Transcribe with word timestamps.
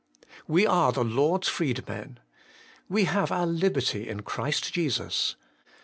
We 0.47 0.65
are 0.65 0.91
the 0.91 1.03
Lord's 1.03 1.47
freedmen.' 1.47 2.19
We 2.89 3.03
have 3.03 3.31
our 3.31 3.45
liberty 3.45 4.09
in 4.09 4.23
Christ 4.23 4.73
Jesus.' 4.73 5.35